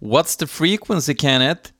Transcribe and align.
What's 0.00 0.36
the 0.36 0.46
frequency, 0.46 1.12
Kenneth? 1.12 1.72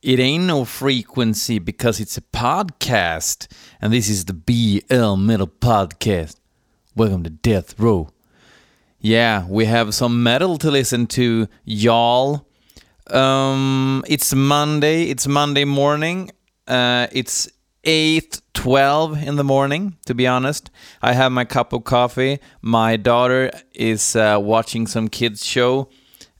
It 0.00 0.18
ain't 0.18 0.44
no 0.44 0.64
frequency 0.64 1.58
because 1.58 2.00
it's 2.00 2.16
a 2.16 2.22
podcast, 2.22 3.48
and 3.82 3.92
this 3.92 4.08
is 4.08 4.24
the 4.24 4.32
BL 4.32 5.16
Metal 5.16 5.46
Podcast. 5.46 6.36
Welcome 6.96 7.24
to 7.24 7.30
Death 7.30 7.78
Row. 7.78 8.08
Yeah, 8.98 9.46
we 9.46 9.66
have 9.66 9.92
some 9.92 10.22
metal 10.22 10.56
to 10.56 10.70
listen 10.70 11.06
to, 11.08 11.48
y'all. 11.66 12.46
Um, 13.08 14.02
it's 14.08 14.34
Monday. 14.34 15.10
It's 15.10 15.26
Monday 15.26 15.66
morning. 15.66 16.30
Uh, 16.66 17.08
it's 17.12 17.46
eight 17.84 18.40
twelve 18.54 19.22
in 19.22 19.36
the 19.36 19.44
morning. 19.44 19.98
To 20.06 20.14
be 20.14 20.26
honest, 20.26 20.70
I 21.02 21.12
have 21.12 21.30
my 21.30 21.44
cup 21.44 21.74
of 21.74 21.84
coffee. 21.84 22.38
My 22.62 22.96
daughter 22.96 23.50
is 23.74 24.16
uh, 24.16 24.38
watching 24.40 24.86
some 24.86 25.08
kids 25.08 25.44
show, 25.44 25.90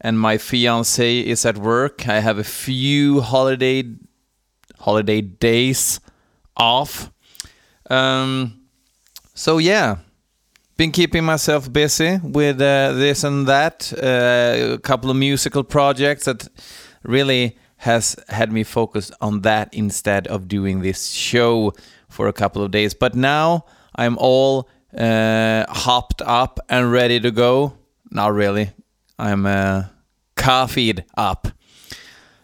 and 0.01 0.19
my 0.19 0.39
fiance 0.39 1.21
is 1.21 1.45
at 1.45 1.59
work. 1.59 2.09
I 2.09 2.21
have 2.21 2.39
a 2.39 2.45
few 2.45 3.21
holiday 3.21 3.85
holiday 4.79 5.21
days 5.21 6.01
off. 6.57 7.11
Um, 7.91 8.63
so 9.35 9.59
yeah, 9.59 9.97
been 10.77 10.93
keeping 10.93 11.25
myself 11.25 11.73
busy 11.73 12.21
with 12.23 12.61
uh, 12.61 12.93
this 12.93 13.25
and 13.25 13.47
that. 13.47 13.93
Uh, 13.93 14.75
a 14.75 14.79
couple 14.79 15.11
of 15.11 15.17
musical 15.17 15.65
projects 15.65 16.25
that 16.27 16.49
really 17.03 17.57
has 17.79 18.17
had 18.29 18.53
me 18.53 18.65
focused 18.65 19.13
on 19.21 19.43
that 19.43 19.73
instead 19.73 20.27
of 20.27 20.49
doing 20.49 20.81
this 20.81 21.11
show 21.11 21.73
for 22.09 22.29
a 22.29 22.33
couple 22.33 22.63
of 22.63 22.71
days. 22.71 22.95
But 22.95 23.15
now 23.15 23.65
I'm 23.95 24.17
all 24.19 24.69
uh, 24.97 25.65
hopped 25.69 26.23
up 26.23 26.61
and 26.69 26.91
ready 26.91 27.21
to 27.21 27.31
go. 27.31 27.75
Not 28.11 28.33
really. 28.33 28.71
I'm 29.19 29.47
uh, 29.47 29.85
coffeeed 30.37 31.05
up. 31.17 31.49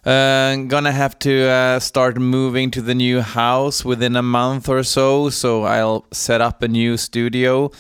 Uh, 0.05 0.57
gonna 0.67 0.93
have 0.93 1.19
to 1.21 1.49
uh, 1.49 1.81
start 1.81 2.19
moving 2.19 2.71
to 2.73 2.83
the 2.83 2.95
new 2.95 3.23
house 3.23 3.85
within 3.85 4.17
a 4.17 4.23
month 4.23 4.69
or 4.69 4.83
so, 4.83 5.31
so 5.31 5.63
I'll 5.63 6.05
set 6.13 6.43
up 6.43 6.63
a 6.63 6.69
new 6.69 6.99
studio. 6.99 7.71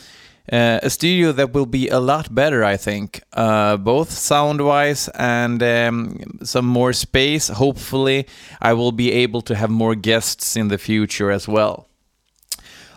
Uh, 0.50 0.78
a 0.83 0.91
studio 0.91 1.33
that 1.33 1.52
will 1.52 1.66
be 1.66 1.88
a 1.88 1.98
lot 1.98 2.34
better, 2.34 2.64
I 2.64 2.77
think, 2.77 3.22
uh, 3.33 3.78
both 3.78 4.10
sound 4.10 4.60
wise 4.60 5.08
and 5.08 5.62
um, 5.62 6.38
some 6.42 6.66
more 6.66 6.92
space. 6.92 7.48
Hopefully, 7.48 8.27
I 8.61 8.74
will 8.74 8.92
be 8.92 9.11
able 9.11 9.40
to 9.42 9.55
have 9.55 9.70
more 9.70 9.94
guests 9.94 10.56
in 10.56 10.68
the 10.68 10.78
future 10.78 11.30
as 11.30 11.48
well. 11.48 11.88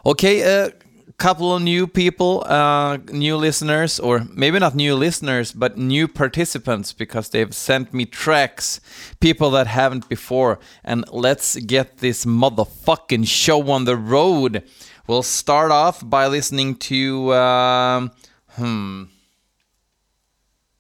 Okay, 0.06 0.42
a 0.42 0.72
couple 1.14 1.56
of 1.56 1.62
new 1.62 1.88
people, 1.88 2.44
uh, 2.46 2.98
new 3.12 3.38
listeners, 3.38 4.00
or 4.00 4.28
maybe 4.34 4.60
not 4.60 4.76
new 4.76 4.96
listeners, 4.96 5.52
but 5.52 5.78
new 5.78 6.08
participants 6.08 6.94
because 6.94 7.30
they've 7.30 7.56
sent 7.56 7.94
me 7.94 8.06
tracks, 8.06 8.82
people 9.20 9.50
that 9.52 9.68
haven't 9.68 10.10
before. 10.10 10.60
And 10.84 11.06
let's 11.12 11.56
get 11.56 11.98
this 11.98 12.26
motherfucking 12.26 13.28
show 13.28 13.70
on 13.72 13.86
the 13.86 13.98
road. 13.98 14.64
We'll 15.08 15.24
start 15.24 15.72
off 15.72 16.08
by 16.08 16.28
listening 16.28 16.76
to 16.76 17.34
um, 17.34 18.12
hmm. 18.52 19.04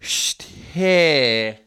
Ste 0.01 1.59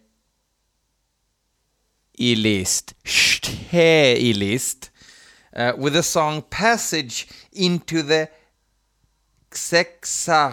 Ilist. 2.19 2.93
Ste 3.05 4.19
Ilist. 4.19 4.91
Uh, 5.57 5.73
with 5.77 5.95
the 5.95 6.03
song 6.03 6.43
Passage 6.43 7.27
into 7.53 8.03
the 8.03 8.29
Xexanotth. 9.51 10.53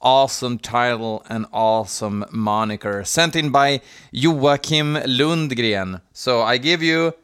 Awesome 0.00 0.58
title 0.58 1.24
and 1.28 1.46
awesome 1.52 2.24
moniker. 2.32 3.04
Sent 3.04 3.36
in 3.36 3.50
by 3.50 3.80
Joachim 4.10 4.94
Lundgren. 4.94 6.00
So 6.12 6.42
I 6.42 6.58
give 6.58 6.82
you 6.82 7.14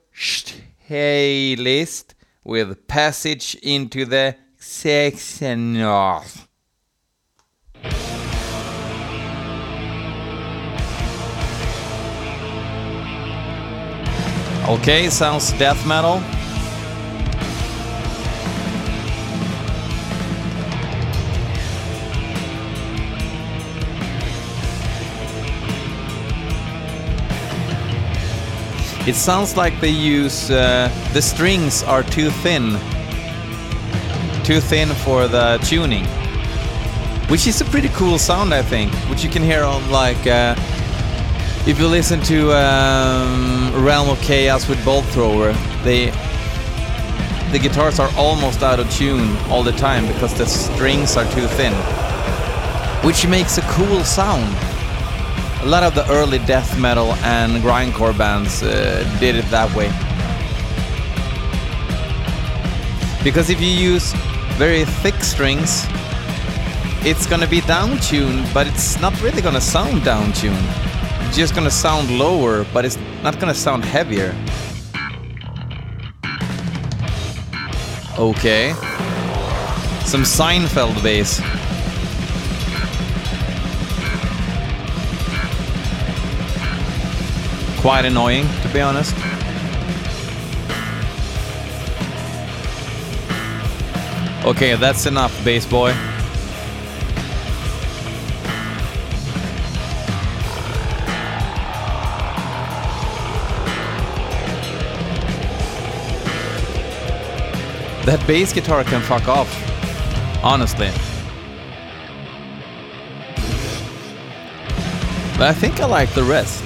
List 0.89 2.15
with 2.45 2.87
Passage 2.87 3.57
into 3.57 4.05
the 4.05 4.37
Xexanotth. 4.61 6.47
Okay, 14.69 15.11
sounds 15.11 15.51
death 15.59 15.85
metal. 15.87 16.23
It 29.05 29.17
sounds 29.17 29.57
like 29.57 29.81
they 29.81 29.91
use 29.91 30.49
uh, 30.49 30.89
the 31.13 31.21
strings 31.21 31.83
are 31.83 32.05
too 32.05 32.31
thin, 32.31 32.79
too 34.45 34.61
thin 34.61 34.91
for 34.91 35.27
the 35.27 35.59
tuning, 35.65 36.05
which 37.29 37.49
is 37.49 37.61
a 37.61 37.65
pretty 37.65 37.89
cool 37.89 38.17
sound, 38.17 38.55
I 38.55 38.63
think. 38.63 38.93
Which 39.11 39.25
you 39.25 39.31
can 39.31 39.43
hear 39.43 39.65
on 39.65 39.91
like 39.91 40.25
uh, 40.29 40.55
if 41.67 41.81
you 41.81 41.89
listen 41.89 42.21
to 42.23 42.53
um, 42.53 43.73
Realm 43.85 44.09
of 44.09 44.21
Chaos 44.21 44.69
with 44.69 44.85
Bolt 44.85 45.05
Thrower, 45.07 45.53
they 45.83 46.13
the 47.51 47.59
guitars 47.59 47.99
are 47.99 48.11
almost 48.17 48.63
out 48.63 48.79
of 48.79 48.89
tune 48.89 49.37
all 49.49 49.65
the 49.65 49.73
time 49.73 50.07
because 50.07 50.33
the 50.39 50.47
strings 50.47 51.17
are 51.17 51.29
too 51.33 51.49
thin, 51.49 51.73
which 53.05 53.27
makes 53.27 53.59
a 53.59 53.63
cool 53.63 54.05
sound. 54.05 54.72
A 55.63 55.67
lot 55.67 55.85
of 55.85 55.95
the 55.95 56.05
early 56.11 56.39
death 56.41 56.77
metal 56.77 57.13
and 57.23 57.63
grindcore 57.63 58.17
bands 58.19 58.65
uh, 58.65 59.09
did 59.21 59.37
it 59.37 59.45
that 59.53 59.73
way. 59.77 59.87
Because 63.23 63.49
if 63.49 63.61
you 63.61 63.69
use 63.69 64.13
very 64.59 64.85
thick 64.85 65.15
strings, 65.23 65.87
it's 67.07 67.27
gonna 67.29 67.47
be 67.47 67.61
down 67.61 67.97
tuned, 68.01 68.45
but 68.53 68.67
it's 68.67 69.01
not 69.01 69.15
really 69.23 69.41
gonna 69.41 69.61
sound 69.61 70.05
down 70.05 70.33
tuned. 70.33 70.67
It's 71.29 71.37
just 71.37 71.55
gonna 71.55 71.71
sound 71.71 72.11
lower, 72.19 72.67
but 72.75 72.85
it's 72.85 72.99
not 73.23 73.39
gonna 73.39 73.55
sound 73.55 73.85
heavier. 73.85 74.35
Okay. 78.19 78.73
Some 80.07 80.25
Seinfeld 80.25 81.01
bass. 81.05 81.41
Quite 87.83 88.05
annoying, 88.05 88.47
to 88.63 88.69
be 88.73 88.81
honest. 88.81 89.13
Okay, 94.45 94.77
that's 94.77 95.07
enough, 95.07 95.45
bass 95.45 95.67
boy. 95.67 95.93
That 108.05 108.25
bass 108.29 108.53
guitar 108.53 108.85
can 108.85 109.01
fuck 109.01 109.27
off. 109.27 109.49
Honestly. 110.45 110.91
But 115.37 115.49
I 115.49 115.53
think 115.53 115.81
I 115.81 115.87
like 115.87 116.11
the 116.15 116.23
rest. 116.23 116.63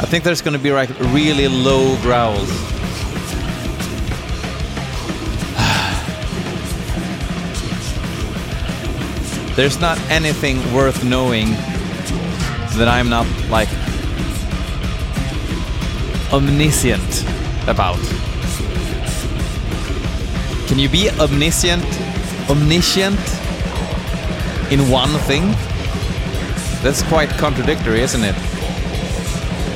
I 0.00 0.06
think 0.06 0.24
there's 0.24 0.40
gonna 0.40 0.58
be 0.58 0.72
like 0.72 0.88
really 1.12 1.46
low 1.46 1.94
growls. 2.00 2.48
There's 9.56 9.78
not 9.78 9.98
anything 10.08 10.56
worth 10.72 11.04
knowing 11.04 11.50
that 12.78 12.88
I'm 12.88 13.10
not 13.10 13.26
like 13.50 13.68
omniscient 16.32 17.24
about. 17.68 18.00
Can 20.66 20.78
you 20.78 20.88
be 20.88 21.10
omniscient, 21.10 21.84
omniscient 22.48 23.20
in 24.72 24.88
one 24.88 25.12
thing? 25.28 25.42
That's 26.82 27.02
quite 27.02 27.28
contradictory, 27.28 28.00
isn't 28.00 28.24
it? 28.24 28.49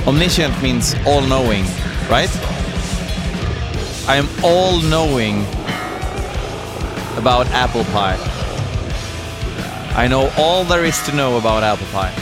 Omniscient 0.06 0.62
means 0.62 0.94
all 1.06 1.22
knowing, 1.22 1.64
right? 2.10 2.28
I 4.06 4.16
am 4.16 4.28
all 4.44 4.78
knowing 4.82 5.46
about 7.16 7.46
apple 7.52 7.84
pie. 7.84 8.18
I 9.96 10.06
know 10.06 10.30
all 10.36 10.64
there 10.64 10.84
is 10.84 11.00
to 11.06 11.16
know 11.16 11.38
about 11.38 11.62
apple 11.62 11.86
pie. 11.86 12.12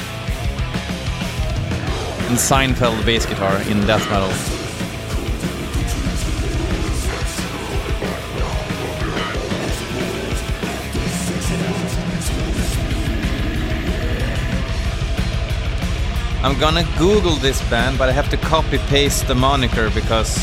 And 2.29 2.39
Seinfeld 2.39 3.05
bass 3.05 3.27
guitar 3.27 3.57
in 3.63 3.85
death 3.85 4.09
metal. 4.11 4.52
I'm 16.45 16.59
gonna 16.59 16.85
Google 16.99 17.37
this 17.37 17.63
band, 17.71 17.99
but 17.99 18.09
I 18.09 18.13
have 18.13 18.29
to 18.31 18.37
copy 18.37 18.79
paste 18.79 19.29
the 19.29 19.35
moniker 19.35 19.91
because 19.91 20.37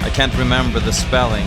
I 0.00 0.08
can't 0.10 0.32
remember 0.38 0.78
the 0.78 0.92
spelling. 0.92 1.46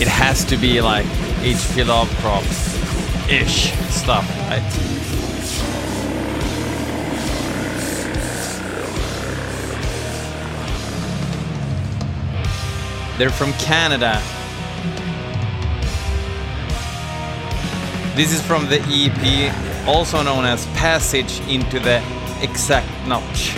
It 0.00 0.08
has 0.08 0.44
to 0.46 0.56
be 0.56 0.80
like 0.80 1.06
H.P. 1.42 1.84
Lovecraft 1.84 3.30
ish 3.30 3.72
stuff? 3.90 4.26
They're 13.18 13.30
from 13.30 13.52
Canada. 13.52 14.20
This 18.16 18.32
is 18.32 18.42
from 18.42 18.68
the 18.68 18.80
EP, 18.88 19.86
also 19.86 20.20
known 20.22 20.44
as 20.44 20.66
Passage 20.74 21.38
into 21.48 21.78
the 21.78 22.02
Exact 22.42 22.88
Notch. 23.06 23.54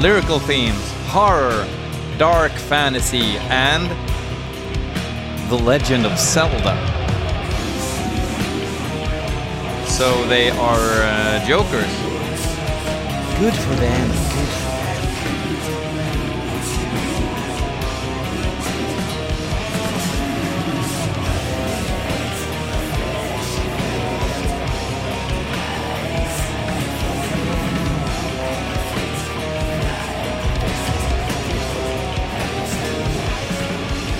Lyrical 0.00 0.38
themes, 0.38 0.92
horror, 1.08 1.68
dark 2.16 2.52
fantasy, 2.52 3.36
and 3.50 3.90
the 5.50 5.56
Legend 5.56 6.06
of 6.06 6.18
Zelda. 6.18 6.74
So 9.86 10.26
they 10.26 10.48
are 10.48 11.02
uh, 11.04 11.46
jokers. 11.46 11.92
Good 13.38 13.54
for 13.54 13.74
them. 13.74 14.23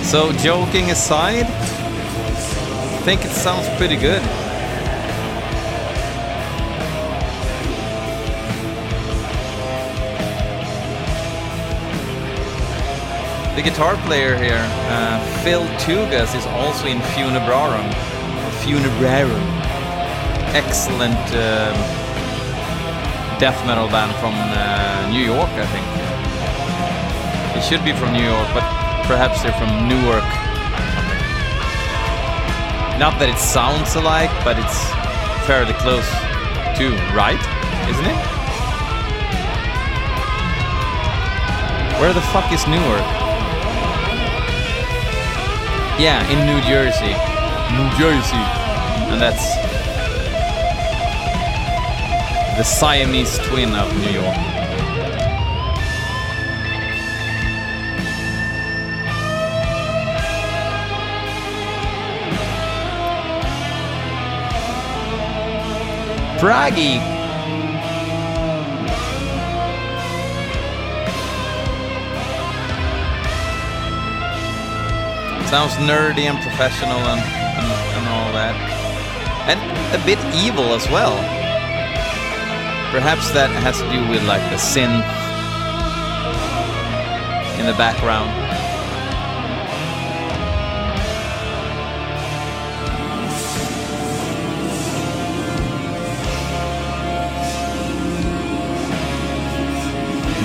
So, 0.05 0.31
joking 0.33 0.91
aside, 0.91 1.45
I 1.45 3.01
think 3.03 3.25
it 3.25 3.31
sounds 3.31 3.67
pretty 3.75 3.95
good. 3.95 4.21
The 13.55 13.63
guitar 13.63 13.95
player 14.05 14.37
here, 14.37 14.61
uh, 14.89 15.19
Phil 15.43 15.65
Tougas, 15.79 16.35
is 16.37 16.45
also 16.45 16.85
in 16.85 16.99
Funebrarum. 16.99 17.91
Funebrarum. 18.61 19.41
Excellent 20.53 21.17
uh, 21.33 21.73
death 23.39 23.59
metal 23.65 23.87
band 23.87 24.15
from 24.17 24.35
uh, 24.35 25.09
New 25.11 25.25
York, 25.25 25.49
I 25.49 25.65
think. 25.65 25.85
It 27.57 27.67
should 27.67 27.83
be 27.83 27.91
from 27.91 28.13
New 28.13 28.23
York, 28.23 28.47
but 28.53 28.84
perhaps 29.05 29.41
they're 29.43 29.53
from 29.53 29.87
Newark. 29.87 30.25
Not 32.97 33.19
that 33.19 33.29
it 33.29 33.37
sounds 33.37 33.95
alike, 33.95 34.31
but 34.43 34.57
it's 34.57 34.79
fairly 35.45 35.73
close 35.73 36.09
to, 36.77 36.95
right? 37.13 37.37
Isn't 37.91 38.05
it? 38.05 38.19
Where 41.99 42.13
the 42.13 42.21
fuck 42.33 42.51
is 42.51 42.65
Newark? 42.67 43.05
Yeah, 45.99 46.25
in 46.27 46.45
New 46.45 46.59
Jersey. 46.65 47.13
New 47.77 47.89
Jersey. 47.99 48.45
And 49.11 49.21
that's 49.21 49.55
the 52.57 52.63
Siamese 52.63 53.37
twin 53.47 53.75
of 53.75 53.93
New 53.97 54.11
York. 54.11 54.54
Froggy. 66.39 66.99
Sounds 75.47 75.73
nerdy 75.75 76.27
and 76.27 76.37
professional 76.41 76.99
and, 76.99 77.21
and, 77.21 77.67
and 77.95 78.07
all 78.09 78.33
that. 78.33 78.55
And 79.47 79.59
a 79.95 80.05
bit 80.05 80.19
evil 80.35 80.73
as 80.73 80.89
well. 80.89 81.15
Perhaps 82.91 83.31
that 83.31 83.49
has 83.63 83.79
to 83.79 83.89
do 83.89 84.09
with 84.09 84.23
like 84.27 84.41
the 84.51 84.57
synth 84.57 85.05
in 87.59 87.65
the 87.65 87.77
background. 87.77 88.31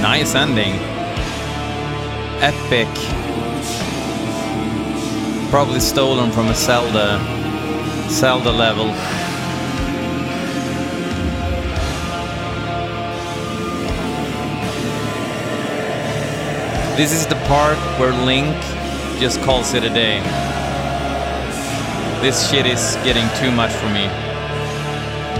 Nice 0.00 0.34
ending. 0.34 0.72
Epic. 2.40 2.88
Probably 5.50 5.80
stolen 5.80 6.32
from 6.32 6.48
a 6.48 6.54
Zelda 6.54 7.18
Zelda 8.08 8.50
level. 8.50 8.86
This 16.96 17.12
is 17.12 17.26
the 17.26 17.36
part 17.46 17.76
where 18.00 18.12
Link 18.12 18.56
just 19.20 19.40
calls 19.42 19.74
it 19.74 19.84
a 19.84 19.90
day. 19.90 20.20
This 22.22 22.50
shit 22.50 22.64
is 22.64 22.96
getting 23.04 23.28
too 23.38 23.50
much 23.54 23.72
for 23.72 23.90
me. 23.90 24.06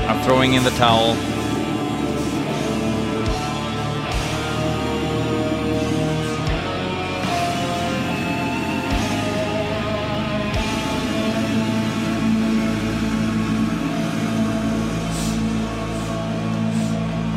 I'm 0.07 0.23
throwing 0.23 0.53
in 0.53 0.65
the 0.65 0.71
towel. 0.71 1.17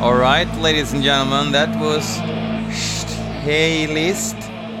All 0.04 0.16
right, 0.16 0.46
ladies 0.58 0.92
and 0.92 1.02
gentlemen, 1.02 1.50
that 1.52 1.80
was 1.80 2.04
Hey 3.40 3.86
List 3.86 4.36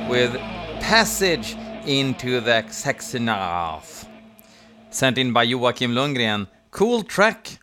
with 0.06 0.34
Passage 0.80 1.56
into 1.86 2.40
the 2.40 2.62
Saxonath. 2.68 4.06
Sent 4.90 5.16
in 5.16 5.32
by 5.32 5.44
Joachim 5.44 5.92
Lundgren. 5.92 6.46
Cool 6.70 7.04
track. 7.04 7.58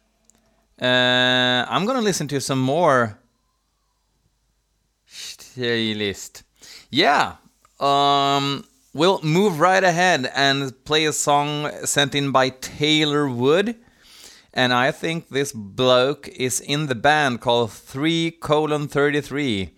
Uh, 0.82 1.68
I'm 1.70 1.86
gonna 1.86 2.02
listen 2.02 2.28
to 2.30 2.42
some 2.42 2.60
more 2.60 3.20
Hey 5.54 5.94
List. 5.94 6.42
Yeah, 6.90 7.36
um, 7.80 8.66
we'll 8.92 9.22
move 9.22 9.60
right 9.60 9.84
ahead 9.84 10.32
and 10.34 10.84
play 10.84 11.06
a 11.06 11.14
song 11.14 11.70
sent 11.86 12.16
in 12.16 12.32
by 12.32 12.50
Taylor 12.50 13.30
Wood 13.30 13.76
and 14.54 14.74
I 14.74 14.92
think 14.92 15.30
this 15.30 15.54
bloke 15.54 16.28
is 16.28 16.60
in 16.60 16.88
the 16.88 16.96
band 16.96 17.42
called 17.42 17.72
3 17.72 18.32
colon 18.32 18.88
33. 18.88 19.74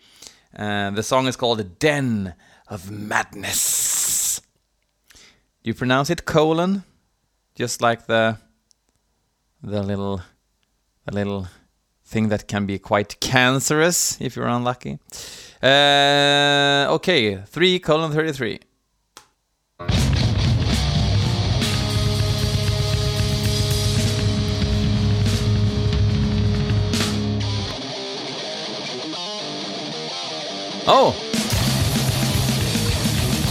Uh, 0.58 0.92
the 0.92 1.04
song 1.04 1.28
is 1.28 1.36
called 1.36 1.80
Den 1.80 2.34
of 2.68 2.90
Madness. 2.90 4.42
Do 5.64 5.70
you 5.70 5.74
pronounce 5.74 6.10
it 6.10 6.26
colon? 6.26 6.84
Just 7.56 7.82
like 7.82 8.08
the 8.08 8.38
the 9.62 9.82
little 9.82 10.22
the 11.06 11.14
little 11.14 11.48
thing 12.06 12.30
that 12.30 12.48
can 12.48 12.66
be 12.66 12.80
quite 12.80 13.20
cancerous 13.20 14.20
if 14.20 14.36
you're 14.36 14.48
unlucky. 14.48 15.00
Uh, 15.62 16.88
okay, 16.90 17.38
3 17.38 17.80
colon 17.80 18.12
33. 18.12 18.60
Oh! 30.86 31.16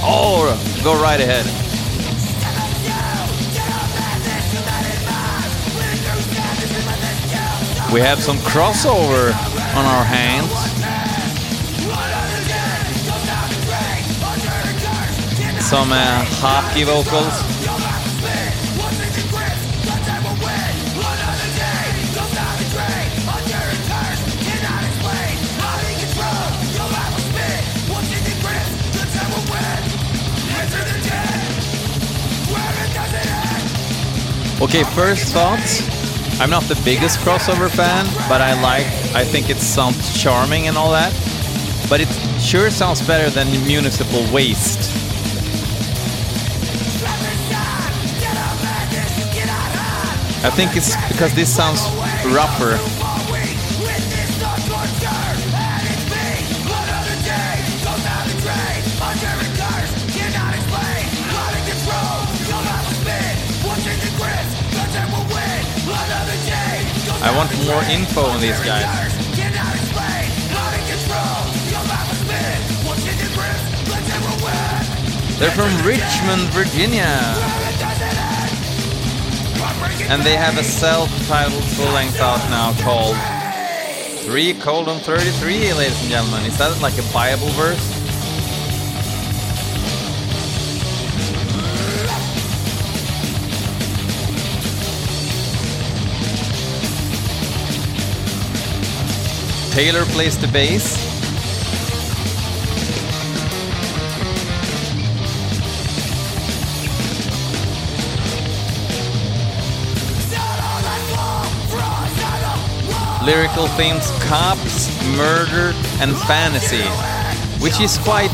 Oh, 0.04 0.80
go 0.84 1.00
right 1.00 1.18
ahead. 1.18 1.46
We 7.90 8.00
have 8.00 8.22
some 8.22 8.36
crossover 8.38 9.32
on 9.76 9.84
our 9.86 10.04
hands. 10.04 10.50
Some 15.64 15.90
uh, 15.90 16.24
hockey 16.40 16.84
vocals. 16.84 17.51
Okay, 34.62 34.84
first 34.84 35.32
thoughts. 35.32 35.82
I'm 36.40 36.48
not 36.48 36.62
the 36.62 36.80
biggest 36.84 37.18
crossover 37.18 37.68
fan, 37.68 38.06
but 38.28 38.40
I 38.40 38.54
like. 38.62 38.86
I 39.12 39.24
think 39.24 39.50
it 39.50 39.56
sounds 39.56 40.22
charming 40.22 40.68
and 40.68 40.76
all 40.76 40.92
that. 40.92 41.12
But 41.90 42.00
it 42.00 42.06
sure 42.40 42.70
sounds 42.70 43.04
better 43.04 43.28
than 43.28 43.50
Municipal 43.66 44.24
Waste. 44.32 44.78
I 50.44 50.50
think 50.50 50.76
it's 50.76 50.94
because 51.08 51.34
this 51.34 51.52
sounds 51.52 51.82
rougher. 52.32 52.78
I 67.22 67.30
want 67.36 67.50
more 67.66 67.82
info 67.84 68.22
on 68.22 68.40
these 68.40 68.58
guys. 68.66 68.82
They're 75.38 75.50
from 75.52 75.70
Richmond, 75.86 76.50
Virginia. 76.50 77.06
And 80.10 80.22
they 80.22 80.36
have 80.36 80.58
a 80.58 80.64
self-titled 80.64 81.64
full-length 81.64 82.20
out 82.20 82.38
now 82.50 82.74
called 82.82 83.16
3 84.24 84.54
colon 84.54 84.98
33, 84.98 85.72
ladies 85.74 86.00
and 86.02 86.10
gentlemen. 86.10 86.44
Is 86.44 86.58
that 86.58 86.76
like 86.80 86.98
a 86.98 87.12
Bible 87.12 87.48
verse? 87.50 87.91
Taylor 99.72 100.04
plays 100.04 100.36
the 100.36 100.48
bass. 100.48 100.98
Lyrical 113.24 113.66
themes 113.78 114.10
cops, 114.28 114.90
murder, 115.16 115.72
and 116.02 116.14
fantasy, 116.26 116.82
which 117.62 117.80
is 117.80 117.96
quite 117.96 118.30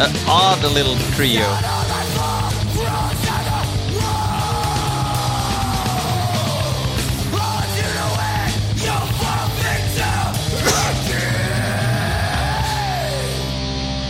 an 0.00 0.16
odd 0.26 0.62
little 0.72 0.96
trio. 1.14 1.75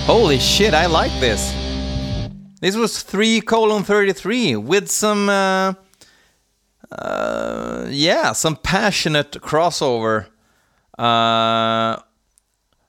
Holy 0.07 0.39
shit, 0.39 0.73
I 0.73 0.87
like 0.87 1.11
this. 1.19 1.53
This 2.61 2.77
was 2.77 3.03
3 3.03 3.41
colon 3.41 3.83
33 3.83 4.55
with 4.55 4.89
some, 4.89 5.29
uh, 5.29 5.75
uh, 6.93 7.87
yeah, 7.91 8.31
some 8.31 8.55
passionate 8.55 9.33
crossover. 9.33 10.27
Uh, 10.97 11.97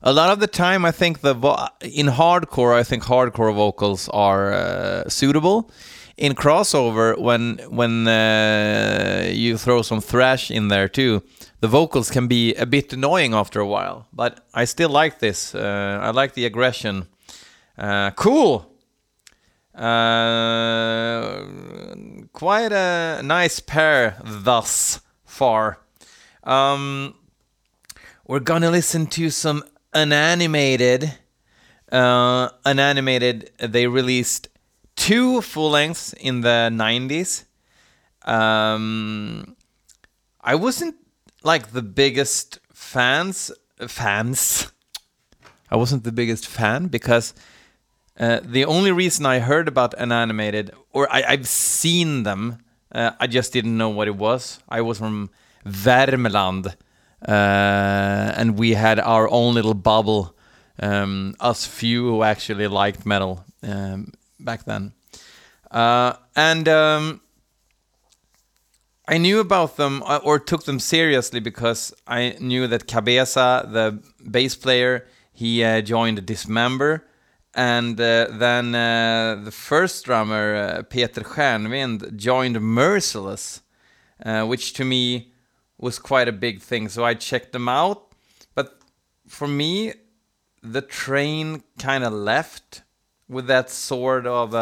a 0.04 0.14
lot 0.14 0.30
of 0.30 0.40
the 0.40 0.46
time, 0.46 0.86
I 0.86 0.92
think 0.92 1.22
the 1.22 1.34
in 1.82 2.06
hardcore, 2.06 2.76
I 2.76 2.84
think 2.84 3.06
hardcore 3.06 3.52
vocals 3.52 4.10
are 4.10 4.54
uh, 4.54 5.10
suitable. 5.10 5.72
In 6.18 6.34
crossover, 6.34 7.16
when 7.16 7.60
when 7.70 8.08
uh, 8.08 9.30
you 9.32 9.56
throw 9.56 9.84
some 9.84 10.02
thrash 10.02 10.50
in 10.50 10.68
there 10.68 10.88
too, 10.88 11.22
the 11.60 11.68
vocals 11.68 12.10
can 12.10 12.28
be 12.28 12.56
a 12.56 12.66
bit 12.66 12.92
annoying 12.92 13.36
after 13.36 13.60
a 13.60 13.68
while. 13.68 14.08
But 14.12 14.40
I 14.52 14.66
still 14.66 14.90
like 14.90 15.20
this. 15.20 15.54
Uh, 15.54 16.00
I 16.02 16.10
like 16.10 16.34
the 16.34 16.46
aggression. 16.46 17.08
Uh, 17.78 18.10
cool. 18.12 18.74
Uh, 19.76 21.46
quite 22.34 22.72
a 22.72 23.22
nice 23.22 23.60
pair 23.60 24.20
thus 24.26 25.02
far. 25.24 25.80
Um, 26.44 27.14
we're 28.26 28.40
gonna 28.40 28.72
listen 28.72 29.06
to 29.08 29.30
some 29.30 29.64
unanimated. 29.94 31.14
Uh, 31.92 32.50
unanimated. 32.66 33.52
They 33.60 33.86
released 33.86 34.50
two 34.98 35.42
full 35.42 35.70
lengths 35.70 36.12
in 36.14 36.42
the 36.42 36.70
90s. 36.74 37.46
Um, 38.26 39.56
I 40.42 40.56
wasn't 40.56 40.96
like 41.44 41.72
the 41.72 41.82
biggest 41.82 42.60
fans 42.74 43.52
fans. 43.88 44.70
I 45.72 45.76
wasn't 45.78 46.04
the 46.04 46.12
biggest 46.12 46.48
fan 46.48 46.88
because 46.88 47.34
uh, 48.20 48.40
the 48.44 48.66
only 48.66 48.92
reason 48.92 49.26
I 49.26 49.40
heard 49.40 49.68
about 49.68 49.94
Unanimated 49.94 50.72
or 50.92 51.08
I, 51.12 51.22
have 51.22 51.48
seen 51.48 52.24
them, 52.24 52.58
uh, 52.92 53.12
I 53.20 53.28
just 53.28 53.54
didn't 53.54 53.78
know 53.78 53.90
what 53.90 54.08
it 54.08 54.16
was. 54.16 54.60
I 54.68 54.82
was 54.82 54.98
from 54.98 55.30
Värmland, 55.66 56.68
uh, 57.28 58.34
and 58.38 58.58
we 58.58 58.74
had 58.74 59.00
our 59.00 59.30
own 59.30 59.54
little 59.54 59.76
bubble. 59.76 60.34
Um, 60.80 61.36
us 61.40 61.66
few 61.66 62.04
who 62.04 62.24
actually 62.24 62.68
liked 62.68 63.04
metal 63.04 63.44
um, 63.64 64.12
back 64.40 64.66
then, 64.66 64.94
uh, 65.72 66.14
and 66.36 66.68
um, 66.68 67.22
I 69.08 69.18
knew 69.18 69.40
about 69.40 69.78
them 69.78 70.04
uh, 70.06 70.20
or 70.22 70.38
took 70.38 70.66
them 70.66 70.80
seriously 70.80 71.40
because 71.40 71.94
I 72.06 72.36
knew 72.42 72.68
that 72.68 72.88
Cabeza, 72.88 73.68
the 73.72 74.04
bass 74.30 74.56
player, 74.56 75.06
he 75.32 75.64
uh, 75.64 75.82
joined 75.82 76.26
Dismember, 76.26 77.06
and 77.54 78.00
uh, 78.02 78.28
then 78.32 78.76
uh, 78.76 79.40
the 79.44 79.52
first 79.52 80.04
drummer, 80.06 80.56
uh, 80.56 80.84
Peter 80.84 81.22
Stjärnvind, 81.22 82.18
joined 82.18 82.60
Merciless, 82.60 83.62
which 84.26 84.74
to 84.74 84.84
me 84.84 85.32
was 85.78 86.00
quite 86.00 86.28
a 86.28 86.34
big 86.34 86.60
thing. 86.62 86.90
So 86.90 87.06
I 87.06 87.14
checked 87.14 87.54
them 87.54 87.70
out, 87.70 88.12
but 88.56 88.80
for 89.28 89.48
me, 89.48 89.94
the 90.62 90.82
train 90.82 91.64
kind 91.80 92.04
of 92.04 92.12
left 92.12 92.82
with 93.30 93.48
that 93.48 93.70
sort 93.70 94.26
of 94.26 94.54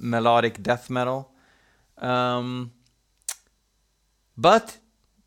melodic 0.00 0.62
death 0.62 0.90
metal. 0.90 1.32
Um, 1.98 2.72
but 4.36 4.78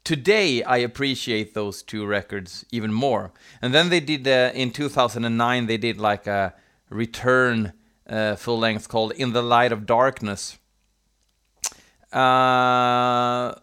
today 0.03 0.63
I 0.63 0.77
appreciate 0.77 1.53
those 1.53 1.83
two 1.83 2.05
records 2.05 2.65
even 2.71 2.91
more. 2.91 3.31
And 3.61 3.73
then 3.73 3.89
they 3.89 3.99
did 3.99 4.27
uh, 4.27 4.51
in 4.53 4.71
2009 4.71 5.67
they 5.67 5.77
did 5.77 5.99
like 5.99 6.27
a 6.27 6.53
return 6.89 7.73
uh, 8.07 8.35
full 8.35 8.59
length 8.59 8.89
called 8.89 9.11
In 9.13 9.33
the 9.33 9.41
Light 9.41 9.71
of 9.71 9.85
Darkness. 9.85 10.57
Uh, 12.11 13.55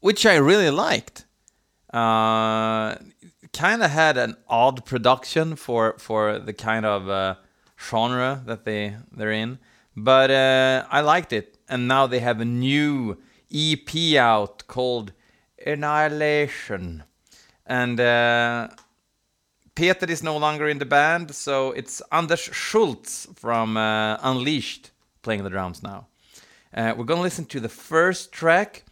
which 0.00 0.26
I 0.26 0.36
really 0.36 0.70
liked. 0.70 1.24
Uh, 1.92 2.96
kind 3.54 3.82
of 3.82 3.90
had 3.90 4.18
an 4.18 4.36
odd 4.48 4.84
production 4.84 5.56
for 5.56 5.94
for 5.98 6.38
the 6.38 6.52
kind 6.52 6.84
of 6.84 7.08
uh, 7.08 7.36
genre 7.78 8.42
that 8.46 8.64
they 8.64 8.96
they're 9.12 9.32
in, 9.32 9.58
but 9.96 10.30
uh, 10.30 10.86
I 10.90 11.00
liked 11.00 11.32
it. 11.32 11.58
And 11.68 11.88
now 11.88 12.06
they 12.06 12.20
have 12.20 12.40
a 12.40 12.44
new 12.44 13.16
EP 13.52 14.16
out 14.16 14.66
called 14.66 15.12
Annihilation. 15.64 17.04
And 17.66 17.98
uh, 17.98 18.68
Peter 19.74 20.06
is 20.06 20.22
no 20.22 20.36
longer 20.36 20.68
in 20.68 20.78
the 20.78 20.84
band, 20.84 21.34
so 21.34 21.72
it's 21.72 22.02
Anders 22.12 22.50
Schultz 22.52 23.26
from 23.34 23.76
uh, 23.76 24.18
Unleashed 24.22 24.90
playing 25.22 25.42
the 25.42 25.50
drums 25.50 25.82
now. 25.82 26.06
Uh, 26.72 26.94
we're 26.96 27.04
gonna 27.04 27.22
listen 27.22 27.46
to 27.46 27.60
the 27.60 27.68
first 27.68 28.30
track, 28.30 28.84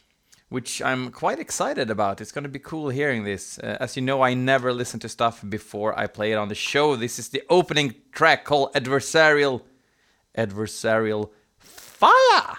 which 0.52 0.82
I'm 0.82 1.10
quite 1.10 1.38
excited 1.38 1.88
about. 1.88 2.20
It's 2.20 2.30
gonna 2.30 2.46
be 2.46 2.58
cool 2.58 2.90
hearing 2.90 3.24
this. 3.24 3.58
Uh, 3.58 3.78
as 3.80 3.96
you 3.96 4.02
know, 4.02 4.20
I 4.20 4.34
never 4.34 4.70
listen 4.72 5.00
to 5.00 5.08
stuff 5.08 5.42
before 5.48 5.98
I 5.98 6.06
play 6.06 6.30
it 6.32 6.36
on 6.36 6.48
the 6.48 6.54
show. 6.54 6.94
This 6.94 7.18
is 7.18 7.30
the 7.30 7.42
opening 7.48 7.94
track 8.12 8.44
called 8.44 8.74
Adversarial. 8.74 9.62
Adversarial 10.36 11.30
Fire! 11.58 12.58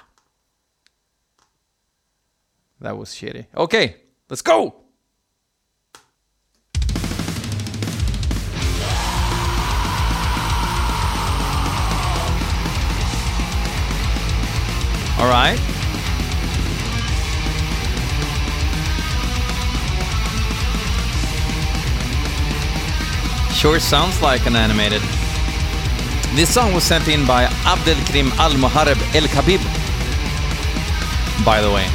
That 2.82 2.98
was 2.98 3.10
shitty. 3.10 3.46
Okay, 3.56 3.98
let's 4.28 4.42
go! 4.42 4.76
All 15.20 15.30
right. 15.30 15.73
Sure 23.64 23.80
sounds 23.80 24.22
like 24.22 24.46
Unanimated. 24.46 25.02
This 26.36 26.54
song 26.54 26.74
was 26.74 26.84
sent 26.84 27.08
in 27.08 27.26
by 27.26 27.46
Abdelkrim 27.64 28.30
Al 28.38 28.52
Mohareb 28.56 29.00
El 29.16 29.24
Khabib 29.30 29.62
by 31.46 31.62
the 31.62 31.72
way. 31.72 31.88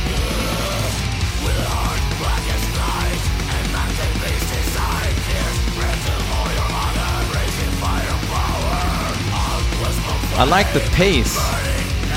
I 10.41 10.45
like 10.49 10.73
the 10.73 10.81
pace. 10.95 11.37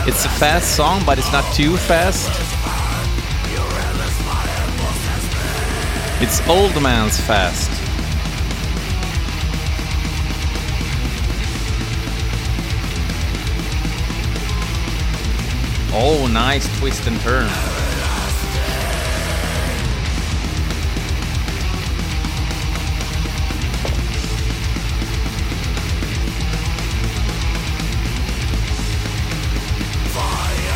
It's 0.07 0.23
a 0.23 0.29
fast 0.29 0.77
song, 0.77 1.03
but 1.05 1.19
it's 1.19 1.33
not 1.33 1.43
too 1.53 1.75
fast. 1.75 2.29
It's 6.21 6.39
old 6.47 6.81
man's 6.81 7.19
fast. 7.19 7.80
Oh, 15.93 16.25
nice 16.31 16.65
twist 16.79 17.05
and 17.05 17.19
turn. 17.19 17.47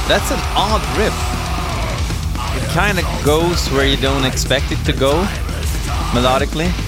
That's 0.07 0.29
an 0.31 0.39
odd 0.53 0.81
riff. 0.97 1.13
It 2.61 2.69
kind 2.73 2.99
of 2.99 3.05
goes 3.25 3.67
where 3.71 3.87
you 3.87 3.97
don't 3.97 4.25
expect 4.25 4.71
it 4.71 4.83
to 4.85 4.93
go, 4.93 5.23
melodically. 6.11 6.84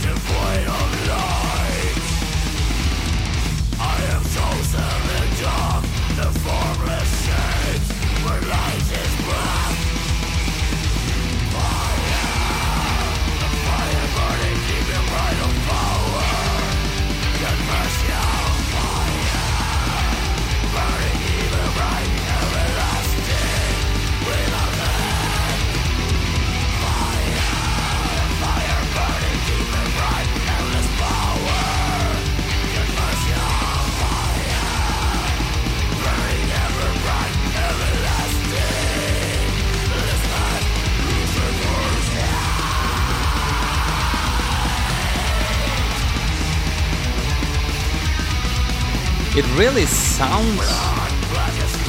Really 49.57 49.87
sounds 49.87 50.69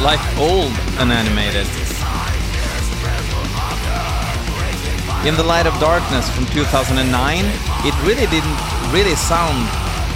like 0.01 0.21
old 0.39 0.73
Unanimated. 0.97 1.67
In 5.29 5.37
the 5.37 5.43
Light 5.43 5.67
of 5.67 5.79
Darkness 5.79 6.31
from 6.31 6.47
2009, 6.47 7.45
it 7.85 7.95
really 8.09 8.25
didn't 8.33 8.57
really 8.91 9.15
sound 9.15 9.69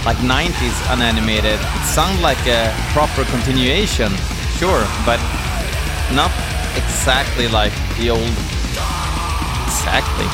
like 0.03 0.17
90s 0.17 0.73
Unanimated. 0.91 1.59
It 1.61 1.85
sounded 1.85 2.23
like 2.23 2.41
a 2.47 2.73
proper 2.91 3.23
continuation, 3.25 4.09
sure, 4.57 4.81
but 5.05 5.21
not 6.11 6.31
exactly 6.73 7.47
like 7.47 7.73
the 7.99 8.09
old. 8.09 8.33
Exactly. 9.69 10.25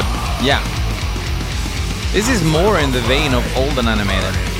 But 0.00 0.08
yeah. 0.40 0.64
This 2.12 2.30
is 2.30 2.42
more 2.42 2.78
in 2.78 2.92
the 2.92 3.00
vein 3.00 3.34
of 3.34 3.44
old 3.58 3.76
Unanimated. 3.78 4.51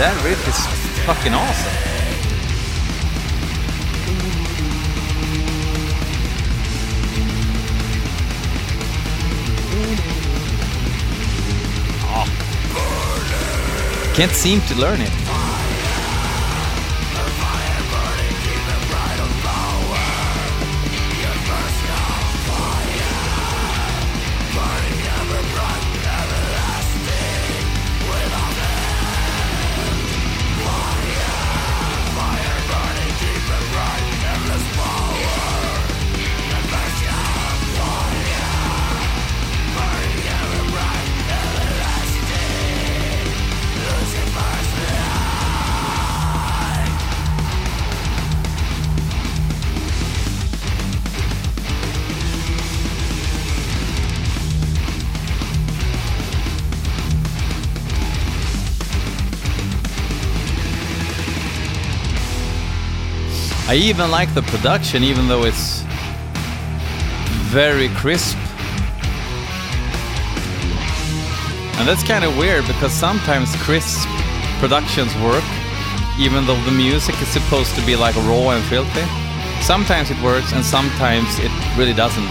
That 0.00 0.16
riff 0.24 0.48
is 0.48 0.56
fucking 1.04 1.34
awesome. 1.34 1.90
Can't 14.14 14.32
seem 14.32 14.62
to 14.62 14.74
learn 14.74 15.02
it. 15.02 15.19
I 63.70 63.74
even 63.74 64.10
like 64.10 64.34
the 64.34 64.42
production, 64.42 65.04
even 65.04 65.28
though 65.28 65.44
it's 65.44 65.82
very 67.54 67.88
crisp. 67.90 68.36
And 71.78 71.86
that's 71.86 72.02
kind 72.02 72.24
of 72.24 72.36
weird 72.36 72.66
because 72.66 72.92
sometimes 72.92 73.54
crisp 73.62 74.08
productions 74.58 75.14
work, 75.22 75.44
even 76.18 76.46
though 76.46 76.60
the 76.64 76.72
music 76.72 77.14
is 77.22 77.28
supposed 77.28 77.76
to 77.76 77.86
be 77.86 77.94
like 77.94 78.16
raw 78.26 78.50
and 78.50 78.64
filthy. 78.64 79.06
Sometimes 79.62 80.10
it 80.10 80.20
works 80.20 80.52
and 80.52 80.64
sometimes 80.64 81.38
it 81.38 81.52
really 81.78 81.94
doesn't. 81.94 82.26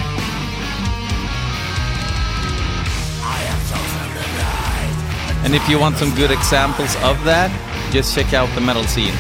And 5.45 5.56
if 5.56 5.69
you 5.69 5.80
want 5.80 5.95
some 5.95 6.13
good 6.15 6.32
examples 6.32 6.93
of 6.97 7.23
that, 7.23 7.49
just 7.93 8.13
check 8.13 8.34
out 8.34 8.54
the 8.56 8.60
metal 8.62 8.84
scene. 8.84 9.15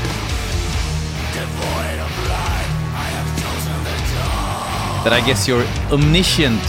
That 5.09 5.23
I 5.23 5.25
guess 5.25 5.47
you're 5.47 5.65
omniscient 5.91 6.61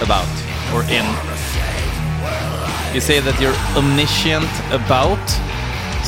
about 0.00 0.24
or 0.72 0.80
in. 0.88 1.04
You 2.94 3.00
say 3.00 3.20
that 3.20 3.36
you're 3.38 3.52
omniscient 3.76 4.48
about 4.72 5.20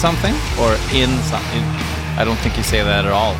something 0.00 0.32
or 0.56 0.72
in 0.96 1.12
something. 1.28 1.60
I 2.16 2.24
don't 2.24 2.38
think 2.38 2.56
you 2.56 2.62
say 2.62 2.82
that 2.82 3.04
at 3.04 3.12
all. 3.12 3.36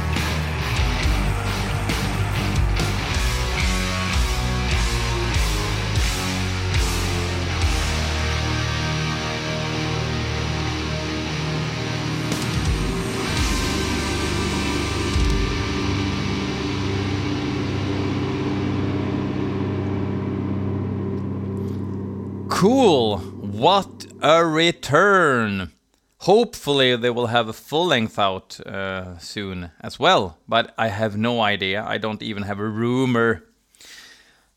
Cool. 22.57 23.19
What 23.19 24.07
a 24.23 24.43
return. 24.43 25.73
Hopefully, 26.21 26.97
they 26.97 27.11
will 27.11 27.27
have 27.27 27.49
a 27.49 27.53
full 27.53 27.89
length 27.89 28.19
out 28.19 28.59
uh, 28.61 29.19
soon 29.19 29.73
as 29.83 29.99
well, 30.01 30.39
but 30.49 30.75
I 30.79 30.89
have 30.89 31.19
no 31.19 31.43
idea. 31.43 31.85
I 31.87 31.99
don't 31.99 32.23
even 32.23 32.45
have 32.45 32.59
a 32.59 32.67
rumor. 32.67 33.45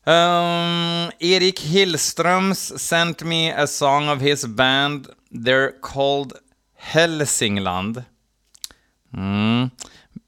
Um, 0.06 1.12
Erik 1.20 1.56
Hillströms 1.56 2.78
sent 2.78 3.22
me 3.22 3.50
a 3.50 3.66
song 3.66 4.08
of 4.08 4.22
his 4.22 4.46
band. 4.46 5.08
They're 5.30 5.72
called 5.72 6.40
Helsingland. 6.82 8.06
Mm, 9.14 9.72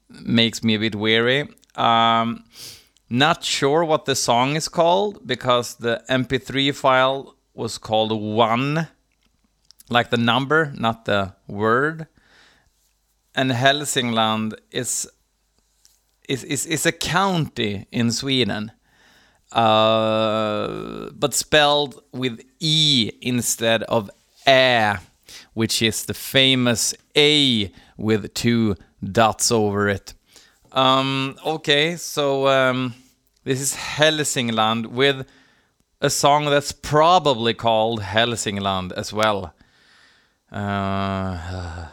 makes 0.09 0.63
me 0.63 0.75
a 0.75 0.79
bit 0.79 0.93
weary. 0.93 1.49
Um, 1.73 2.43
not 3.09 3.43
sure 3.43 3.83
what 3.83 4.05
the 4.05 4.15
song 4.15 4.55
is 4.55 4.67
called 4.67 5.25
because 5.25 5.73
the 5.75 6.03
MP3 6.07 6.71
file 6.75 7.32
was 7.53 7.77
called 7.77 8.11
one, 8.11 8.87
like 9.89 10.09
the 10.09 10.17
number, 10.17 10.73
not 10.75 11.05
the 11.05 11.33
word. 11.47 12.07
And 13.35 13.51
Helsingland 13.51 14.53
is 14.71 15.09
is 16.29 16.43
is, 16.43 16.65
is 16.65 16.85
a 16.85 16.91
county 16.91 17.87
in 17.91 18.11
Sweden, 18.11 18.71
uh, 19.51 21.09
but 21.11 21.33
spelled 21.33 22.01
with 22.11 22.41
e 22.59 23.11
instead 23.21 23.83
of 23.83 24.09
ä, 24.47 24.99
which 25.53 25.81
is 25.81 26.05
the 26.05 26.13
famous 26.13 26.93
a 27.15 27.71
with 27.97 28.33
two 28.33 28.75
dots 29.03 29.51
over 29.51 29.89
it. 29.89 30.13
Um, 30.71 31.35
okay, 31.45 31.97
so 31.97 32.47
um, 32.47 32.95
this 33.43 33.61
is 33.61 33.75
Helsingland 33.75 34.87
with 34.87 35.25
a 36.03 36.09
song 36.09 36.45
that's 36.45 36.73
probably 36.73 37.53
called 37.53 38.01
Helsingland 38.01 38.91
as 38.91 39.13
well. 39.13 39.53
Uh, 40.51 41.87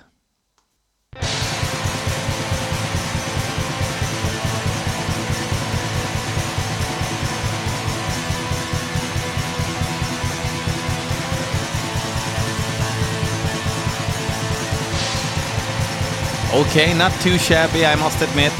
Okay, 16.52 16.92
not 16.94 17.12
too 17.20 17.38
shabby, 17.38 17.86
I 17.86 17.94
must 17.94 18.20
admit. 18.20 18.52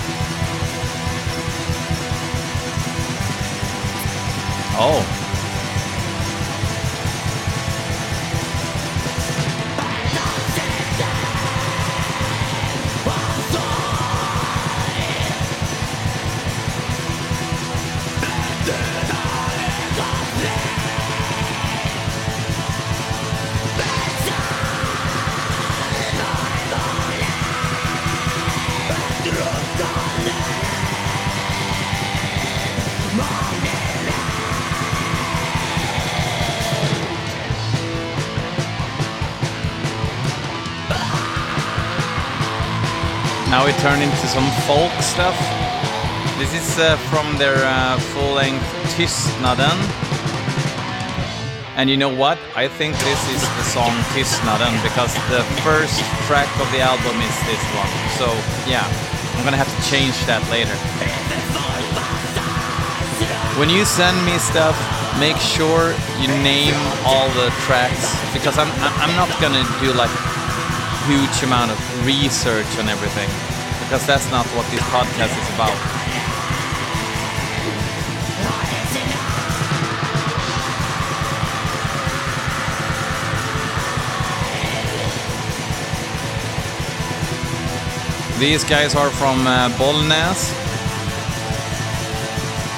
Oh. 4.79 5.20
Now 43.61 43.67
we 43.67 43.73
turn 43.73 44.01
into 44.01 44.27
some 44.27 44.49
folk 44.65 44.91
stuff. 45.05 45.37
This 46.41 46.49
is 46.57 46.79
uh, 46.79 46.97
from 47.13 47.37
their 47.37 47.61
uh, 47.61 48.01
full-length 48.17 48.65
Tystnaden. 48.97 49.77
And 51.77 51.91
you 51.91 51.99
know 51.99 52.09
what? 52.09 52.39
I 52.57 52.69
think 52.69 52.97
this 53.05 53.21
is 53.29 53.43
the 53.45 53.65
song 53.69 53.93
Tystnaden 54.17 54.73
because 54.81 55.13
the 55.29 55.45
first 55.61 56.01
track 56.25 56.49
of 56.57 56.73
the 56.73 56.81
album 56.81 57.21
is 57.21 57.37
this 57.45 57.61
one. 57.77 57.93
So 58.17 58.33
yeah, 58.65 58.89
I'm 59.37 59.45
gonna 59.45 59.61
have 59.61 59.69
to 59.69 59.83
change 59.93 60.17
that 60.25 60.41
later. 60.49 60.73
When 63.61 63.69
you 63.69 63.85
send 63.85 64.17
me 64.25 64.39
stuff, 64.39 64.73
make 65.21 65.37
sure 65.37 65.93
you 66.17 66.33
name 66.41 66.81
all 67.05 67.29
the 67.37 67.53
tracks 67.69 68.09
because 68.33 68.57
I'm 68.57 68.73
I'm 69.05 69.13
not 69.21 69.29
gonna 69.37 69.69
do 69.85 69.93
like 69.93 70.09
huge 71.05 71.43
amount 71.43 71.73
of 71.73 72.07
research 72.07 72.79
on 72.79 72.89
everything 72.89 73.50
because 73.91 74.07
that's 74.07 74.31
not 74.31 74.47
what 74.55 74.65
this 74.71 74.81
podcast 74.83 75.35
is 75.35 75.49
about. 75.57 75.75
These 88.39 88.63
guys 88.63 88.95
are 88.95 89.11
from 89.11 89.45
uh, 89.45 89.71
Bollnäs 89.71 90.55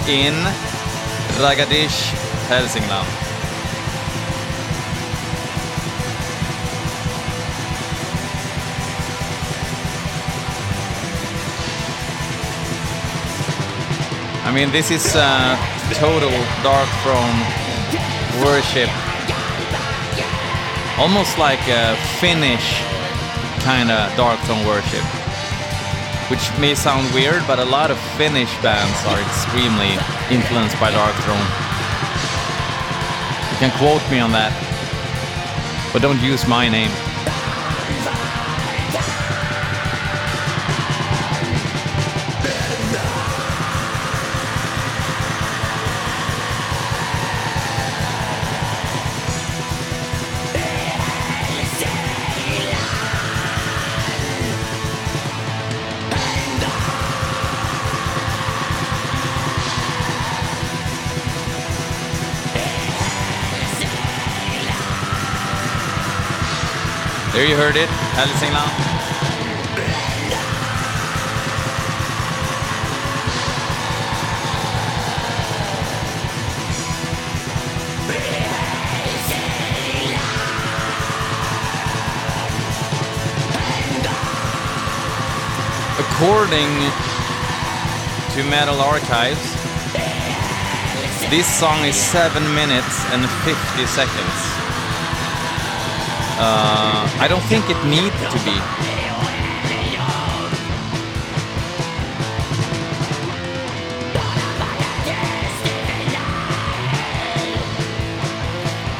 in 0.09 0.33
Ragadish, 1.42 2.11
Hälsingland. 2.48 3.22
I 14.53 14.55
mean, 14.55 14.71
this 14.71 14.91
is 14.91 15.17
uh, 15.17 15.57
total 15.95 16.29
Dark 16.62 16.87
Throne 17.01 17.41
worship. 18.45 18.93
Almost 21.01 21.38
like 21.38 21.59
a 21.73 21.97
Finnish 22.21 22.85
kind 23.65 23.91
of 23.91 24.12
Darkthrone 24.12 24.67
worship. 24.69 25.01
Which 26.29 26.45
may 26.61 26.75
sound 26.75 27.09
weird, 27.15 27.43
but 27.47 27.61
a 27.61 27.65
lot 27.65 27.91
of 27.91 27.99
Finnish 28.21 28.53
bands 28.61 28.93
are 29.09 29.19
extremely 29.25 29.97
influenced 30.29 30.79
by 30.79 30.93
Darkthrone. 30.93 31.49
You 33.53 33.57
can 33.57 33.73
quote 33.79 34.05
me 34.11 34.21
on 34.21 34.33
that, 34.33 34.53
but 35.95 36.03
don't 36.03 36.21
use 36.21 36.47
my 36.47 36.69
name. 36.69 36.93
There 67.33 67.47
you 67.47 67.57
heard 67.57 67.77
it, 67.77 67.88
Hälsingland. 67.88 68.68
According 85.99 86.68
to 88.35 88.45
Metal 88.51 88.79
Archives, 88.83 89.40
this 91.31 91.47
song 91.59 91.87
is 91.87 91.97
7 91.97 92.42
minutes 92.55 93.07
and 93.07 93.27
50 93.47 93.87
seconds. 93.87 94.52
Uh, 96.38 97.09
I 97.21 97.29
don't 97.29 97.42
think 97.45 97.68
it 97.68 97.79
needs 97.87 98.16
to 98.33 98.38
be. 98.45 98.57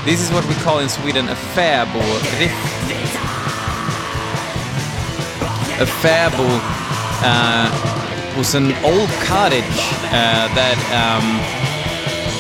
This 0.05 0.21
is 0.21 0.33
what 0.33 0.45
we 0.47 0.55
call 0.57 0.81
in 0.81 0.89
Sweden 0.89 1.29
a 1.29 1.37
fäbo 1.55 2.01
riff. 2.39 2.53
A 5.81 5.87
fäbo 5.87 6.49
uh, 7.23 8.37
was 8.37 8.55
an 8.55 8.73
old 8.85 9.09
cottage 9.27 9.79
uh, 10.11 10.49
that 10.55 10.79
um, 10.91 11.25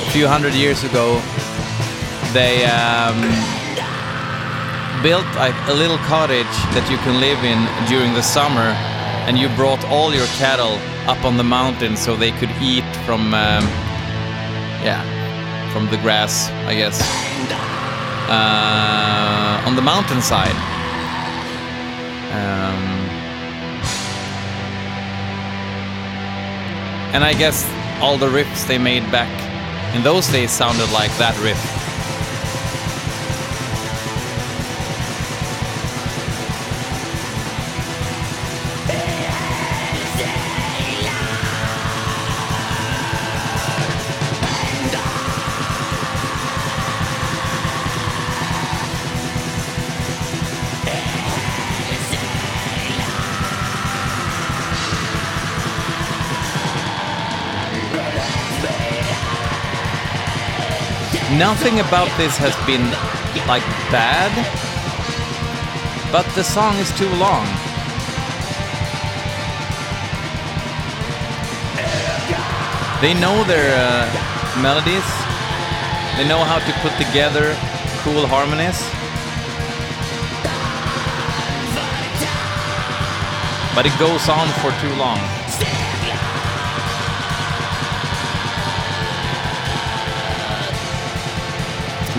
a 0.07 0.11
few 0.11 0.26
hundred 0.26 0.55
years 0.55 0.83
ago 0.83 1.20
they 2.33 2.64
um, 2.66 3.62
built 5.02 5.26
like 5.34 5.54
a 5.68 5.74
little 5.74 5.98
cottage 5.98 6.54
that 6.74 6.88
you 6.90 6.96
can 6.98 7.20
live 7.20 7.42
in 7.44 7.58
during 7.88 8.14
the 8.14 8.22
summer, 8.22 8.74
and 9.26 9.36
you 9.36 9.48
brought 9.56 9.84
all 9.86 10.14
your 10.14 10.26
cattle 10.38 10.78
up 11.10 11.24
on 11.24 11.36
the 11.36 11.44
mountain 11.44 11.96
so 11.96 12.16
they 12.16 12.30
could 12.32 12.50
eat 12.62 12.86
from 13.04 13.34
um, 13.34 13.64
yeah, 14.82 15.02
from 15.72 15.88
the 15.90 15.96
grass, 15.98 16.50
I 16.66 16.74
guess, 16.74 17.00
uh, 18.28 19.66
on 19.66 19.76
the 19.76 19.82
mountainside. 19.82 20.56
Um, 22.32 22.82
and 27.14 27.24
I 27.24 27.34
guess 27.34 27.68
all 28.00 28.18
the 28.18 28.28
riffs 28.28 28.66
they 28.66 28.78
made 28.78 29.10
back 29.12 29.30
in 29.94 30.02
those 30.02 30.28
days 30.28 30.50
sounded 30.50 30.90
like 30.92 31.10
that 31.18 31.38
riff. 31.42 31.71
Nothing 61.38 61.81
about 61.81 62.14
this 62.18 62.37
has 62.37 62.55
been 62.66 62.85
like 63.49 63.62
bad, 63.90 64.31
but 66.12 66.27
the 66.35 66.45
song 66.45 66.77
is 66.77 66.92
too 66.92 67.09
long. 67.16 67.47
They 73.01 73.14
know 73.14 73.42
their 73.45 73.73
uh, 73.75 74.61
melodies, 74.61 75.09
they 76.18 76.29
know 76.29 76.45
how 76.45 76.59
to 76.61 76.73
put 76.85 76.92
together 77.01 77.57
cool 78.05 78.27
harmonies. 78.27 78.79
But 83.75 83.87
it 83.87 83.99
goes 83.99 84.29
on 84.29 84.49
for 84.61 84.71
too 84.83 84.95
long. 84.97 85.41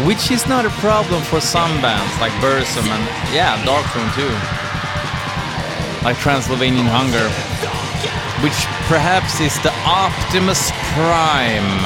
Which 0.05 0.31
is 0.31 0.45
not 0.47 0.65
a 0.65 0.69
problem 0.83 1.23
for 1.23 1.39
some 1.39 1.81
bands 1.81 2.19
like 2.19 2.33
Burzum 2.43 2.83
and 2.83 3.03
yeah, 3.33 3.55
Darkthrone 3.63 4.11
too. 4.13 4.27
Like 6.03 6.17
Transylvanian 6.17 6.85
Hunger. 6.85 7.29
Which 8.43 8.65
perhaps 8.89 9.39
is 9.39 9.57
the 9.63 9.71
Optimus 9.87 10.71
Prime 10.91 11.85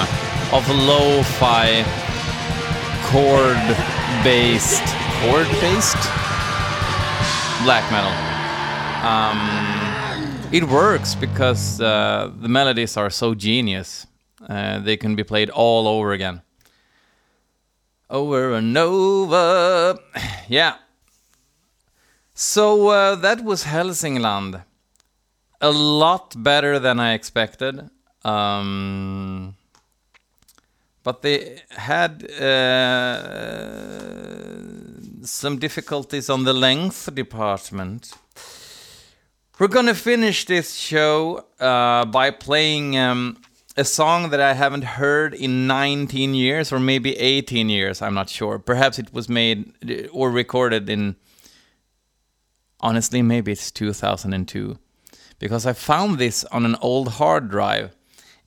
of 0.51 0.67
lo-fi 0.67 1.85
chord 3.11 3.61
based 4.23 4.81
chord 5.21 5.47
based 5.61 6.01
black 7.61 7.85
metal. 7.91 8.15
Um, 9.05 9.37
it 10.51 10.63
works 10.63 11.13
because 11.13 11.79
uh, 11.79 12.31
the 12.41 12.49
melodies 12.49 12.97
are 12.97 13.11
so 13.11 13.35
genius. 13.35 14.07
Uh, 14.49 14.79
they 14.79 14.97
can 14.97 15.15
be 15.15 15.23
played 15.23 15.51
all 15.51 15.87
over 15.87 16.13
again 16.13 16.41
over 18.09 18.53
and 18.53 18.77
over. 18.77 19.99
Yeah. 20.49 20.75
So 22.33 22.87
uh, 22.87 23.15
that 23.15 23.43
was 23.43 23.65
Helsingland. 23.65 24.63
A 25.59 25.71
lot 25.71 26.41
better 26.41 26.79
than 26.79 26.99
I 26.99 27.13
expected. 27.13 27.89
Um, 28.23 29.55
but 31.03 31.21
they 31.21 31.61
had 31.69 32.29
uh, 32.29 33.57
some 35.23 35.57
difficulties 35.57 36.29
on 36.29 36.43
the 36.43 36.53
length 36.53 37.13
department. 37.15 38.13
We're 39.57 39.69
gonna 39.69 39.95
finish 39.95 40.45
this 40.45 40.75
show 40.75 41.45
uh, 41.59 42.05
by 42.05 42.31
playing 42.31 42.97
um, 42.97 43.37
a 43.77 43.85
song 43.85 44.31
that 44.31 44.41
I 44.41 44.53
haven't 44.53 44.83
heard 44.83 45.35
in 45.35 45.67
19 45.67 46.33
years 46.33 46.73
or 46.73 46.79
maybe 46.79 47.15
18 47.15 47.69
years. 47.69 48.01
I'm 48.01 48.15
not 48.15 48.27
sure. 48.27 48.57
Perhaps 48.57 48.97
it 48.97 49.13
was 49.13 49.29
made 49.29 49.71
uh, 49.87 50.07
or 50.11 50.31
recorded 50.31 50.89
in. 50.89 51.15
Honestly, 52.79 53.21
maybe 53.21 53.51
it's 53.51 53.71
2002. 53.71 54.77
Because 55.39 55.67
I 55.67 55.73
found 55.73 56.17
this 56.17 56.43
on 56.45 56.65
an 56.65 56.75
old 56.81 57.13
hard 57.13 57.49
drive. 57.49 57.95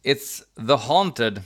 It's 0.02 0.42
The 0.56 0.78
Haunted. 0.78 1.42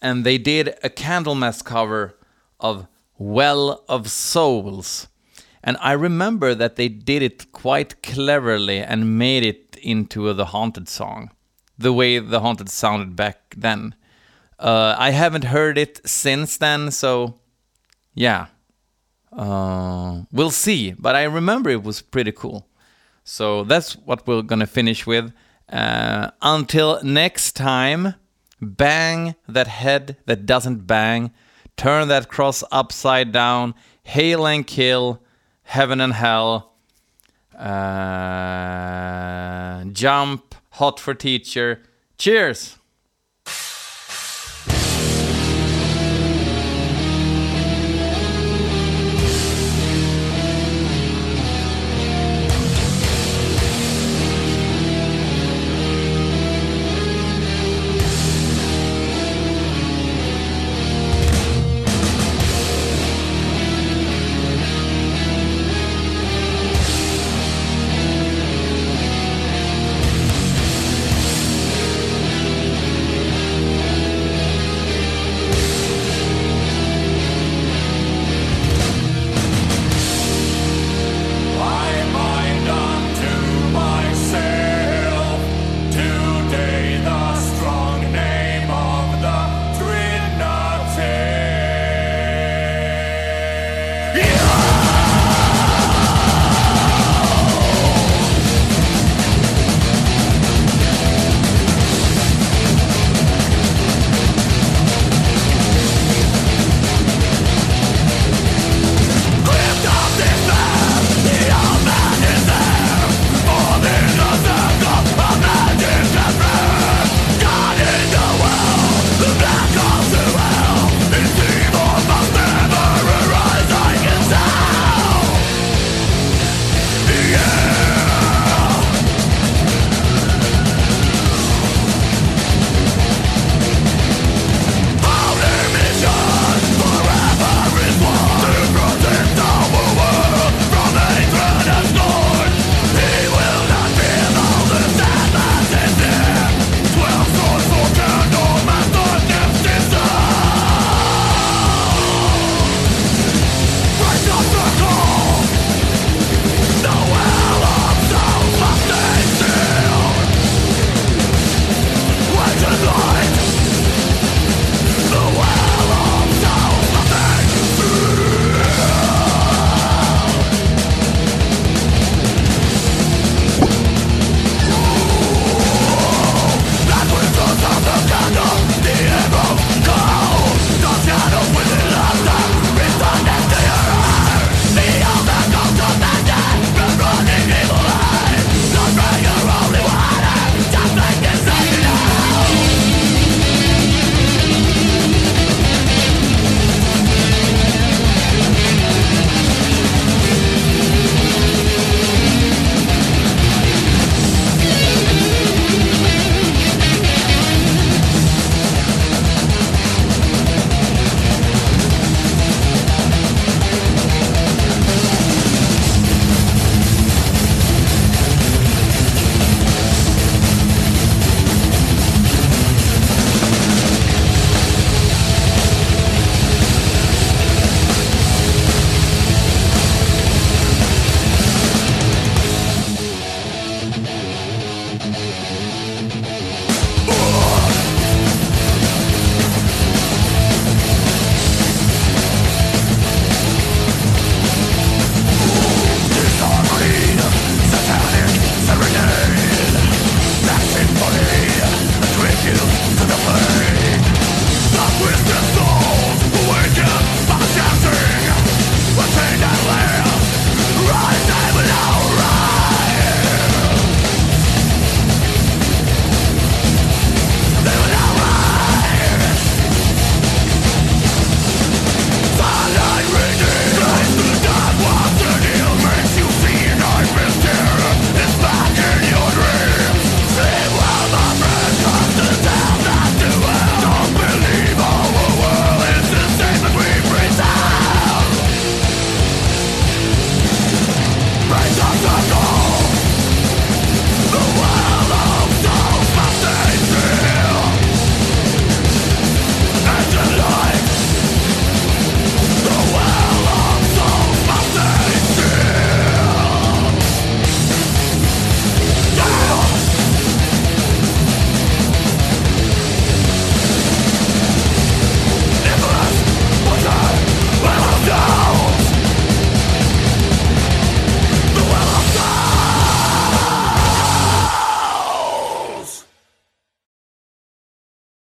And 0.00 0.24
they 0.24 0.38
did 0.38 0.68
a 0.84 0.88
Candlemass 0.88 1.64
cover 1.64 2.16
of 2.60 2.86
Well 3.18 3.84
of 3.88 4.08
Souls. 4.08 5.08
And 5.64 5.76
I 5.80 5.92
remember 5.92 6.54
that 6.54 6.76
they 6.76 6.88
did 6.88 7.22
it 7.22 7.50
quite 7.50 8.00
cleverly 8.02 8.78
and 8.78 9.18
made 9.18 9.44
it 9.44 9.76
into 9.82 10.32
the 10.32 10.46
Haunted 10.46 10.88
song 10.88 11.32
the 11.78 11.92
way 11.92 12.18
the 12.18 12.40
haunted 12.40 12.68
sounded 12.68 13.14
back 13.16 13.54
then. 13.56 13.94
Uh, 14.58 14.96
I 14.98 15.10
haven't 15.10 15.44
heard 15.44 15.78
it 15.78 16.00
since 16.06 16.56
then, 16.56 16.90
so 16.90 17.34
yeah, 18.14 18.46
uh, 19.32 20.22
we'll 20.32 20.50
see. 20.50 20.92
But 20.92 21.14
I 21.14 21.22
remember 21.22 21.70
it 21.70 21.84
was 21.84 22.02
pretty 22.02 22.32
cool. 22.32 22.66
So 23.22 23.62
that's 23.62 23.92
what 23.92 24.26
we're 24.26 24.42
gonna 24.42 24.66
finish 24.66 25.06
with. 25.06 25.32
Uh, 25.70 26.30
until 26.42 27.00
next 27.04 27.52
time, 27.52 28.14
bang 28.60 29.36
that 29.46 29.68
head 29.68 30.16
that 30.26 30.46
doesn't 30.46 30.86
bang, 30.86 31.30
turn 31.76 32.08
that 32.08 32.28
cross 32.28 32.64
upside 32.72 33.30
down, 33.30 33.74
hail 34.02 34.46
and 34.46 34.66
kill, 34.66 35.22
heaven 35.62 36.00
and 36.00 36.14
hell, 36.14 36.74
uh, 37.56 37.74
jump 39.92 40.47
hot 40.78 41.00
for 41.00 41.12
teacher. 41.12 41.82
Cheers! 42.18 42.77